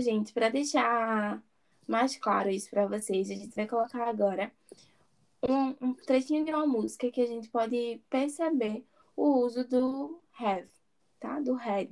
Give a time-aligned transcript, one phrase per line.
[0.00, 1.42] gente, para deixar
[1.86, 4.50] mais claro isso para vocês, a gente vai colocar agora
[5.42, 8.84] um, um trechinho de uma música que a gente pode perceber
[9.14, 10.68] o uso do have,
[11.20, 11.38] tá?
[11.40, 11.90] Do had.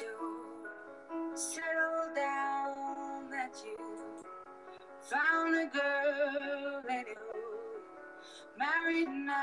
[0.00, 3.76] you settled down, that you
[5.00, 7.16] found a girl and you
[8.58, 9.34] married now.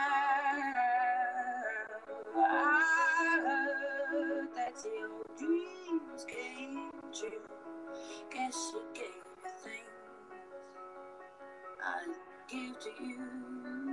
[2.36, 3.40] I
[4.12, 7.48] heard that your dreams came true.
[8.32, 9.88] Guess she gave me things
[11.84, 12.08] I
[12.50, 13.93] give to you.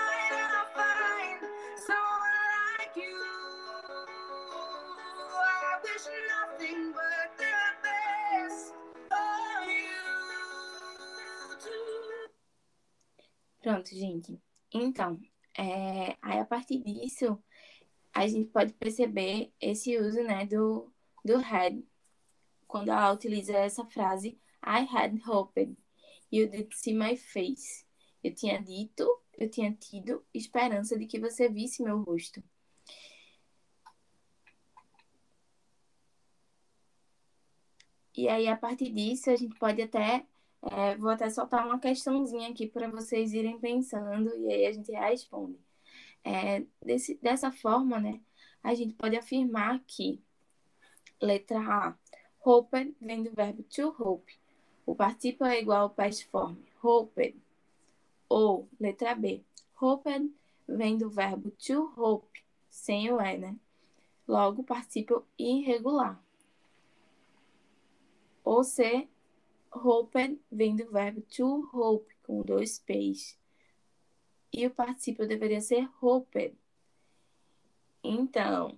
[13.61, 14.41] Pronto, gente.
[14.73, 15.19] Então,
[15.57, 17.41] é, aí a partir disso,
[18.13, 20.91] a gente pode perceber esse uso, né, do,
[21.23, 21.81] do had,
[22.67, 25.77] quando ela utiliza essa frase, I had hoped
[26.31, 27.85] you did see my face.
[28.23, 29.05] Eu tinha dito,
[29.37, 32.43] eu tinha tido esperança de que você visse meu rosto.
[38.15, 40.25] E aí, a partir disso, a gente pode até
[40.63, 44.91] é, vou até soltar uma questãozinha aqui para vocês irem pensando e aí a gente
[44.91, 45.57] responde.
[46.23, 48.21] É, desse, dessa forma, né,
[48.61, 50.21] a gente pode afirmar que
[51.19, 51.95] letra A,
[52.43, 54.39] hope vem do verbo to hope.
[54.85, 57.35] O participio é igual ao past form, hoped.
[58.29, 59.43] Ou letra B,
[59.79, 60.31] hoped
[60.67, 63.55] vem do verbo to hope, sem o E, né?
[64.27, 66.21] Logo, participio irregular.
[68.43, 69.07] Ou C,
[69.73, 73.37] Hoped vem do verbo to hope, com dois P's.
[74.51, 76.55] E o participio deveria ser hoped.
[78.03, 78.77] Então,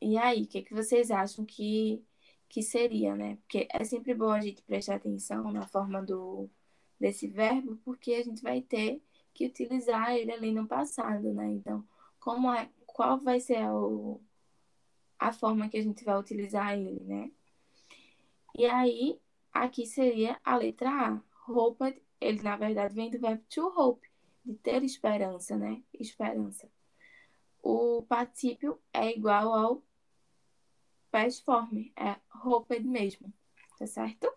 [0.00, 2.02] e aí, o que, que vocês acham que,
[2.48, 3.36] que seria, né?
[3.36, 6.48] Porque é sempre bom a gente prestar atenção na forma do,
[6.98, 9.02] desse verbo, porque a gente vai ter
[9.34, 11.48] que utilizar ele ali no passado, né?
[11.48, 11.86] Então,
[12.18, 14.20] como é, qual vai ser o,
[15.18, 17.30] a forma que a gente vai utilizar ele, né?
[18.56, 19.20] E aí,
[19.52, 21.22] Aqui seria a letra A.
[21.50, 24.08] Hope, ele na verdade vem do verbo to hope,
[24.44, 25.82] de ter esperança, né?
[25.98, 26.70] Esperança.
[27.62, 29.82] O particípio é igual ao
[31.10, 33.32] past form, é hoped mesmo,
[33.78, 34.32] tá certo?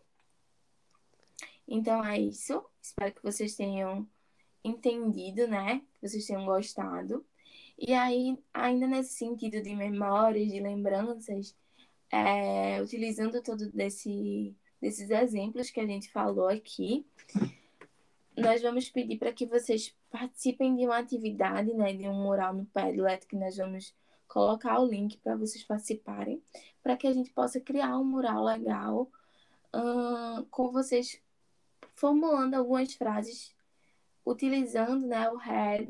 [1.67, 2.63] Então é isso.
[2.81, 4.07] Espero que vocês tenham
[4.63, 5.81] entendido, né?
[5.99, 7.25] Que vocês tenham gostado.
[7.77, 11.55] E aí, ainda nesse sentido de memórias, de lembranças,
[12.11, 17.05] é, utilizando todo desse desses exemplos que a gente falou aqui,
[18.35, 22.65] nós vamos pedir para que vocês participem de uma atividade, né, de um mural no
[22.65, 23.95] Padlet, que nós vamos
[24.27, 26.43] colocar o link para vocês participarem,
[26.83, 29.09] para que a gente possa criar um mural legal
[29.73, 31.21] uh, com vocês
[31.95, 33.55] formulando algumas frases
[34.25, 35.87] utilizando né, o had,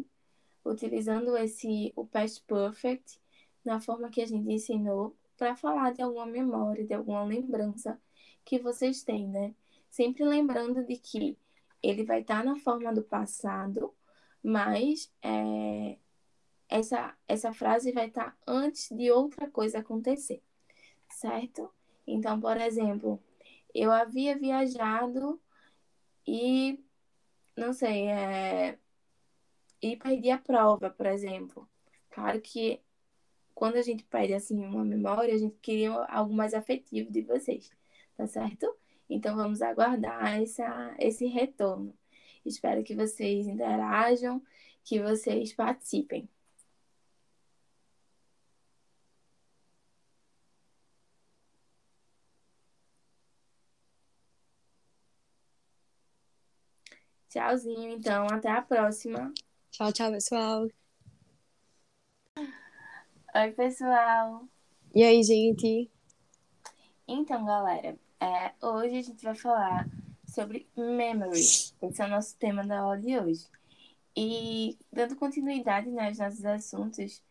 [0.64, 3.20] utilizando esse o past perfect
[3.66, 8.00] na forma que a gente ensinou para falar de alguma memória, de alguma lembrança
[8.46, 9.56] que vocês têm, né?
[9.90, 11.38] Sempre lembrando de que
[11.82, 13.94] ele vai estar tá na forma do passado,
[14.42, 15.98] mas é,
[16.70, 20.42] essa, essa frase vai estar tá antes de outra coisa acontecer,
[21.10, 21.72] certo?
[22.08, 23.22] Então, por exemplo,
[23.74, 25.40] eu havia viajado
[26.28, 26.80] e,
[27.56, 28.80] não sei, é,
[29.82, 31.70] e perdi a prova, por exemplo.
[32.10, 32.82] Claro que
[33.54, 37.72] quando a gente perde assim uma memória, a gente queria algo mais afetivo de vocês
[38.18, 38.76] tá certo?
[39.10, 41.94] Então vamos aguardar essa, esse retorno.
[42.46, 44.42] Espero que vocês interajam,
[44.84, 46.30] que vocês participem.
[57.30, 59.34] Tchauzinho, então, até a próxima.
[59.72, 60.68] Tchau, tchau, pessoal.
[63.36, 64.48] Oi, pessoal!
[64.94, 65.90] E aí, gente?
[67.08, 69.88] Então, galera, é, hoje a gente vai falar
[70.26, 71.40] sobre memory.
[71.40, 73.48] Esse é o nosso tema da aula de hoje.
[74.16, 77.22] E, dando continuidade né, aos nossos assuntos,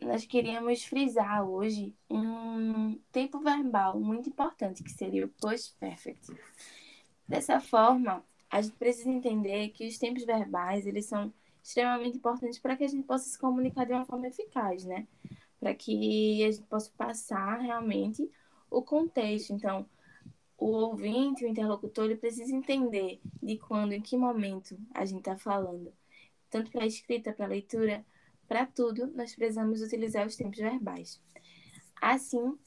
[0.00, 6.32] nós queríamos frisar hoje um tempo verbal muito importante, que seria o post-perfect.
[7.26, 12.76] Dessa forma, a gente precisa entender que os tempos verbais, eles são extremamente importantes para
[12.76, 15.08] que a gente possa se comunicar de uma forma eficaz, né?
[15.58, 18.30] para que a gente possa passar realmente
[18.70, 19.52] o contexto.
[19.52, 19.86] Então,
[20.56, 25.36] o ouvinte, o interlocutor, ele precisa entender de quando, em que momento a gente está
[25.36, 25.92] falando.
[26.50, 28.04] Tanto para a escrita, para a leitura,
[28.46, 31.20] para tudo, nós precisamos utilizar os tempos verbais.
[32.00, 32.58] Assim,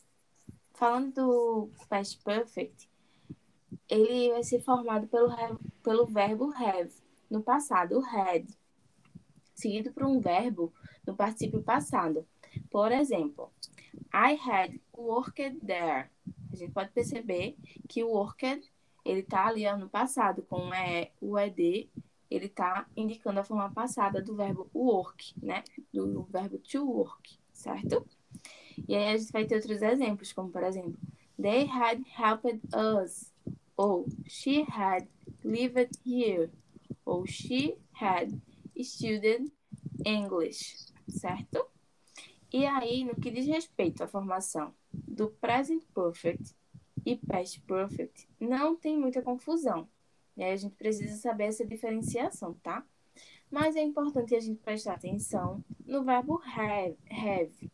[0.73, 2.89] falando do past perfect,
[3.89, 5.29] ele vai ser formado pelo,
[5.83, 6.93] pelo verbo have,
[7.29, 8.45] no passado, o had,
[9.53, 10.73] seguido por um verbo
[11.05, 12.25] no particípio passado.
[12.69, 13.51] Por exemplo,
[14.13, 16.09] I had worked there.
[16.51, 17.55] A gente pode perceber
[17.87, 18.61] que o worked,
[19.05, 21.89] ele tá ali no passado, com é, o ed,
[22.29, 25.63] ele tá indicando a forma passada do verbo work, né?
[25.93, 28.07] Do verbo to work, certo?
[28.87, 30.97] E aí a gente vai ter outros exemplos, como por exemplo,
[31.39, 33.33] they had helped us,
[33.75, 35.07] ou she had
[35.43, 36.49] lived here,
[37.05, 38.39] ou she had
[38.81, 39.51] studied
[40.05, 40.77] English,
[41.07, 41.70] certo?
[42.53, 46.53] E aí, no que diz respeito à formação do present perfect
[47.05, 49.87] e past perfect, não tem muita confusão.
[50.35, 52.85] E aí a gente precisa saber essa diferenciação, tá?
[53.49, 57.71] Mas é importante a gente prestar atenção no verbo have, have.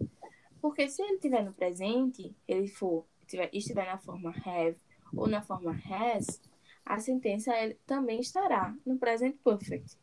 [0.61, 4.77] Porque se ele estiver no presente, ele for tiver, estiver na forma have
[5.11, 6.39] ou na forma has,
[6.85, 7.51] a sentença
[7.87, 9.97] também estará no present perfect.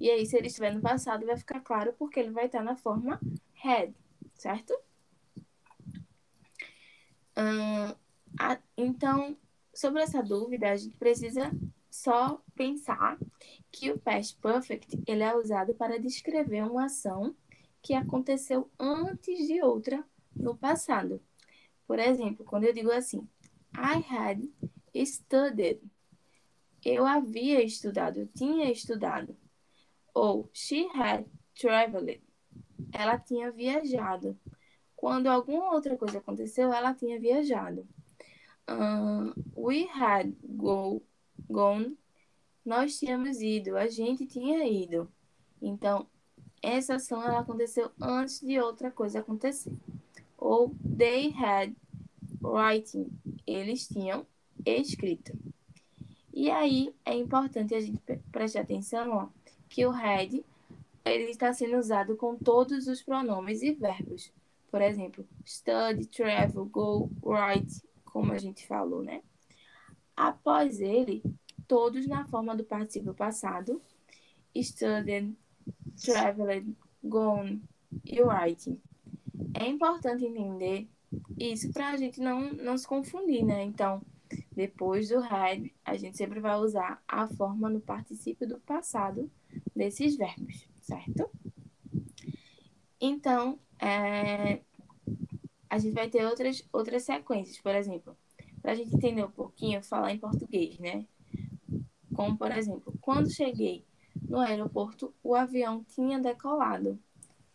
[0.00, 2.76] E aí, se ele estiver no passado, vai ficar claro porque ele vai estar na
[2.76, 3.20] forma
[3.64, 3.92] had
[4.40, 4.74] certo?
[7.36, 7.94] Hum,
[8.38, 9.36] a, então,
[9.74, 11.52] sobre essa dúvida, a gente precisa
[11.90, 13.18] só pensar
[13.70, 17.34] que o past perfect ele é usado para descrever uma ação
[17.82, 20.02] que aconteceu antes de outra
[20.34, 21.22] no passado.
[21.86, 23.28] Por exemplo, quando eu digo assim,
[23.74, 24.48] I had
[25.04, 25.80] studied,
[26.84, 29.36] eu havia estudado, eu tinha estudado.
[30.14, 32.22] Ou she had traveled,
[32.92, 34.38] ela tinha viajado.
[34.96, 37.86] Quando alguma outra coisa aconteceu, ela tinha viajado.
[38.68, 41.02] Uh, we had go,
[41.48, 41.96] gone.
[42.64, 45.10] Nós tínhamos ido, a gente tinha ido.
[45.60, 46.06] Então,
[46.62, 49.72] essa ação ela aconteceu antes de outra coisa acontecer.
[50.36, 51.74] Ou they had
[52.42, 53.10] writing.
[53.46, 54.26] Eles tinham
[54.64, 55.32] escrito.
[56.32, 58.00] E aí é importante a gente
[58.30, 59.28] prestar atenção ó,
[59.68, 60.44] que o had
[61.04, 64.32] ele está sendo usado com todos os pronomes e verbos.
[64.70, 69.22] Por exemplo, study, travel, go, write, como a gente falou, né?
[70.16, 71.22] Após ele,
[71.66, 73.80] todos na forma do participio passado,
[74.56, 75.36] studied,
[76.04, 77.62] traveled, gone
[78.04, 78.80] e writing.
[79.54, 80.88] É importante entender
[81.38, 83.64] isso para a gente não, não se confundir, né?
[83.64, 84.02] Então,
[84.52, 89.28] depois do had, a gente sempre vai usar a forma no participio do passado
[89.74, 91.30] desses verbos certo?
[93.00, 94.60] Então, é,
[95.68, 98.16] a gente vai ter outras, outras sequências, por exemplo,
[98.60, 101.06] para a gente entender um pouquinho, falar em português, né?
[102.14, 103.84] Como, por exemplo, quando cheguei
[104.28, 106.98] no aeroporto, o avião tinha decolado.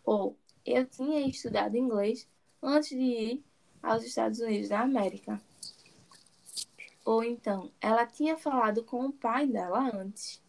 [0.04, 2.28] Ou eu tinha estudado inglês
[2.62, 3.44] antes de ir
[3.84, 5.40] aos Estados Unidos da América.
[7.04, 10.42] Ou então, ela tinha falado com o pai dela antes.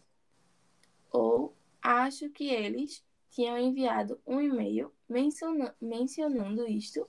[1.11, 1.53] Ou
[1.89, 7.07] Acho que eles tinham enviado um e-mail menciona mencionando isto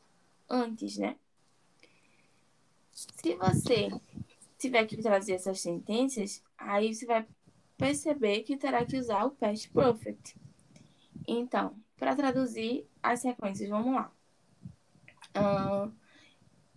[0.48, 1.16] antes, né?
[2.92, 3.88] Se você
[4.56, 7.26] tiver que traduzir essas sentenças, aí você vai
[7.76, 10.36] perceber que terá que usar o past perfect.
[11.26, 14.12] Então, para traduzir as sequências, vamos lá.
[15.34, 15.92] Uh,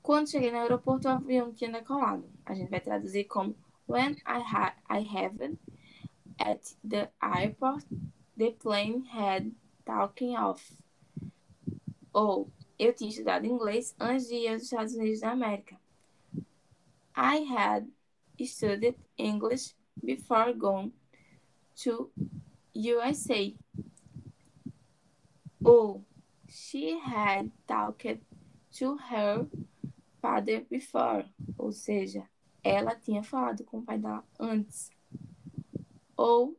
[0.01, 2.27] quando cheguei no aeroporto, o avião tinha decolado.
[2.47, 3.55] A gente vai traduzir como
[3.87, 5.59] When I, ha I haven't
[6.43, 7.83] At the airport,
[8.35, 9.51] the plane had
[9.85, 10.75] taken off.
[12.15, 15.79] Ou, eu tinha estudado inglês antes de ir aos Estados Unidos da América.
[17.15, 17.87] I had
[18.43, 20.91] studied English before going
[21.83, 22.09] to
[22.73, 23.55] USA.
[25.63, 26.03] Ou,
[26.49, 28.19] she had talked
[28.79, 29.45] to her
[30.19, 31.23] father before.
[31.55, 32.27] Ou seja,
[32.63, 34.89] ela tinha falado com o pai dela antes.
[36.21, 36.55] Ou,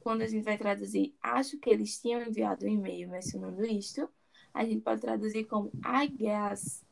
[0.00, 4.08] quando a gente vai traduzir, acho que eles tinham enviado um e-mail mencionando isto,
[4.54, 6.82] a gente pode traduzir como I guess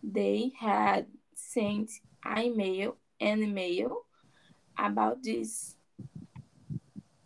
[0.00, 1.90] they had sent
[2.24, 4.06] an email, an email
[4.76, 5.76] about this.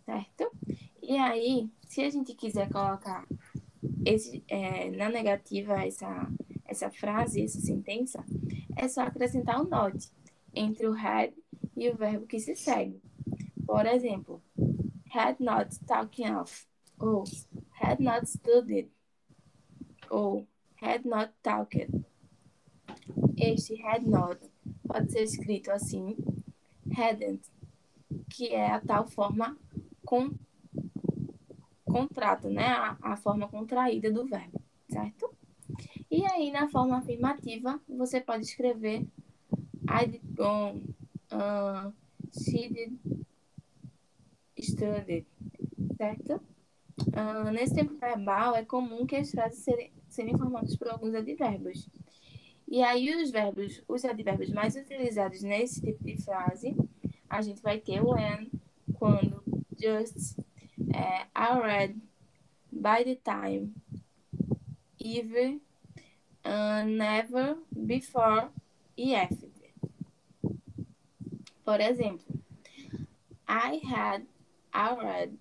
[0.07, 0.51] Certo?
[1.03, 3.29] E aí, se a gente quiser colocar
[4.07, 6.33] esse, é, na negativa essa,
[6.65, 8.25] essa frase, essa sentença,
[8.75, 10.11] é só acrescentar o um not
[10.55, 11.35] entre o had
[11.77, 13.03] e o verbo que se segue.
[13.67, 14.43] Por exemplo,
[15.11, 16.67] had not talking off,
[16.99, 17.25] ou
[17.81, 18.91] had not studied,
[20.11, 20.47] ou
[20.81, 21.89] had not talked.
[23.37, 24.39] Este had not
[24.87, 26.17] pode ser escrito assim,
[26.97, 27.43] hadn't,
[28.31, 29.57] que é a tal forma
[30.05, 30.33] com
[31.85, 32.69] contrato, né?
[32.69, 35.31] A, a forma contraída do verbo, certo?
[36.11, 39.07] E aí, na forma afirmativa, você pode escrever
[39.89, 40.81] I did go,
[41.31, 41.91] uh,
[42.33, 42.99] she did
[44.61, 45.27] study,
[45.97, 46.41] certo?
[47.09, 51.89] Uh, nesse tempo verbal, é comum que as frases serem, serem formadas por alguns advérbios.
[52.69, 56.75] E aí, os verbos, os advérbios mais utilizados nesse tipo de frase,
[57.29, 58.51] a gente vai ter when,
[58.95, 59.43] quando,
[59.77, 60.39] just,
[60.95, 62.01] é, already,
[62.71, 63.75] by the time,
[65.01, 65.59] ever,
[66.45, 68.49] uh, never, before
[68.97, 69.55] e after.
[71.65, 72.27] Por exemplo,
[73.49, 74.27] I had
[74.75, 75.39] already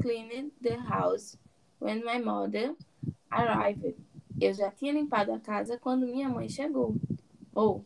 [0.00, 1.36] cleaned the house
[1.78, 2.74] when my mother
[3.32, 3.96] arrived.
[4.40, 6.96] Eu já tinha limpado a casa quando minha mãe chegou.
[7.54, 7.84] Ou,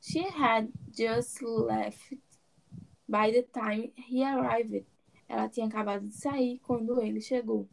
[0.00, 2.16] she had just left
[3.08, 4.86] by the time he arrived.
[5.28, 7.68] Ela tinha acabado de sair quando ele chegou.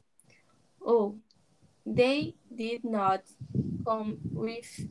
[0.82, 1.18] Ou,
[1.86, 3.24] they did not
[3.86, 4.90] come with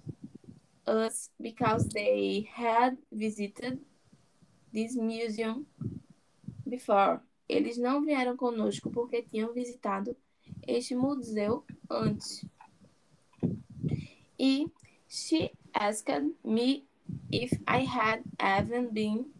[0.86, 3.80] us because they had visited
[4.72, 5.66] this museum
[6.68, 7.20] before.
[7.48, 10.16] Eles não vieram conosco porque tinham visitado
[10.66, 12.44] este museu antes.
[14.38, 14.66] E
[15.08, 16.86] she asked me
[17.30, 19.32] if I had ever been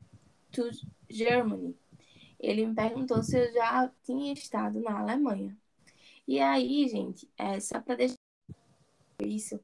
[0.53, 0.71] to
[1.11, 1.75] Germany.
[2.39, 5.57] Ele me perguntou se eu já tinha estado na Alemanha.
[6.27, 8.17] E aí, gente, é só para deixar
[9.21, 9.59] isso.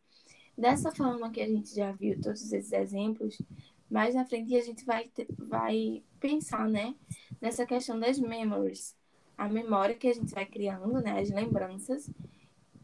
[0.57, 3.41] Dessa forma que a gente já viu todos esses exemplos,
[3.91, 6.95] mais na frente a gente vai, vai pensar, né,
[7.41, 8.95] nessa questão das memories.
[9.37, 12.09] A memória que a gente vai criando, né, as lembranças.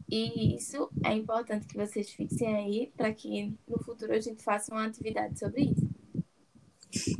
[0.09, 4.73] E isso é importante que vocês fixem aí para que no futuro a gente faça
[4.73, 7.17] uma atividade sobre isso.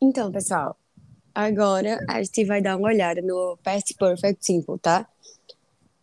[0.00, 0.78] Então, pessoal,
[1.34, 5.08] agora a gente vai dar uma olhada no Past Perfect Simple, tá?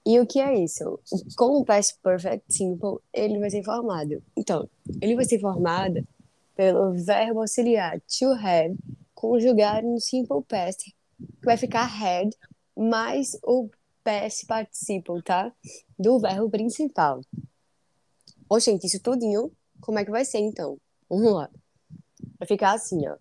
[0.05, 0.99] E o que é isso?
[1.35, 4.21] Com o Past Perfect Simple, ele vai ser formado.
[4.35, 4.69] Então,
[5.01, 6.05] ele vai ser formado
[6.55, 8.75] pelo verbo auxiliar to have,
[9.13, 12.29] conjugado no simple past, que vai ficar had,
[12.75, 13.69] mais o
[14.03, 15.53] past participle, tá?
[15.97, 17.21] Do verbo principal.
[18.49, 20.77] Ô, gente, isso tudinho, como é que vai ser, então?
[21.09, 21.49] Vamos lá.
[22.37, 23.15] Vai ficar assim, ó.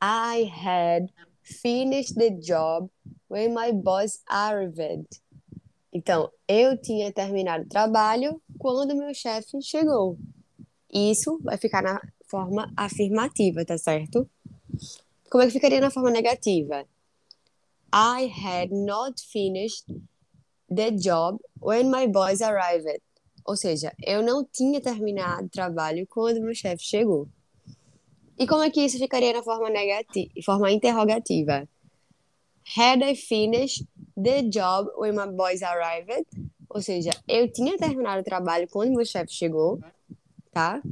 [0.00, 1.08] I had
[1.42, 2.90] finished the job
[3.28, 5.06] when my boss arrived.
[5.92, 10.18] Então, eu tinha terminado o trabalho quando meu chefe chegou.
[10.92, 14.28] Isso vai ficar na forma afirmativa, tá certo?
[15.30, 16.86] Como é que ficaria na forma negativa?
[17.92, 19.86] I had not finished
[20.68, 23.00] the job when my boss arrived.
[23.44, 27.26] Ou seja, eu não tinha terminado o trabalho quando meu chefe chegou.
[28.38, 31.66] E como é que isso ficaria na forma negativa, forma interrogativa?
[32.76, 33.86] Had I finished
[34.22, 36.26] the job when my boss arrived?
[36.68, 39.80] Ou seja, eu tinha terminado o trabalho quando meu chefe chegou,
[40.52, 40.82] tá?